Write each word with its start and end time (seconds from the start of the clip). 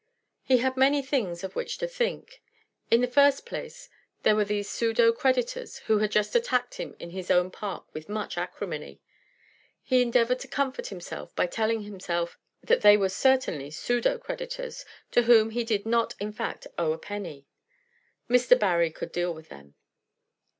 He 0.41 0.57
had 0.57 0.77
many 0.77 1.03
things 1.03 1.43
of 1.43 1.55
which 1.55 1.77
to 1.77 1.87
think. 1.87 2.41
In 2.89 3.01
the 3.01 3.07
first 3.07 3.45
place, 3.45 3.87
there 4.23 4.35
were 4.35 4.43
these 4.43 4.67
pseudo 4.67 5.13
creditors 5.13 5.77
who 5.85 5.99
had 5.99 6.09
just 6.11 6.35
attacked 6.35 6.77
him 6.77 6.95
in 6.99 7.11
his 7.11 7.29
own 7.29 7.51
park 7.51 7.85
with 7.93 8.09
much 8.09 8.35
acrimony. 8.35 8.99
He 9.83 10.01
endeavored 10.01 10.39
to 10.39 10.47
comfort 10.47 10.87
himself 10.87 11.35
by 11.35 11.45
telling 11.45 11.81
himself 11.83 12.39
that 12.63 12.81
they 12.81 12.97
were 12.97 13.09
certainly 13.09 13.69
pseudo 13.69 14.17
creditors, 14.17 14.85
to 15.11 15.21
whom 15.25 15.51
he 15.51 15.63
did 15.63 15.85
not 15.85 16.15
in 16.19 16.31
fact 16.33 16.65
owe 16.79 16.93
a 16.93 16.97
penny. 16.97 17.45
Mr. 18.27 18.57
Barry 18.57 18.89
could 18.89 19.11
deal 19.11 19.31
with 19.35 19.49
them. 19.49 19.75